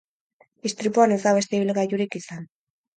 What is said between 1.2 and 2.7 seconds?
da beste ibilgailurik izan.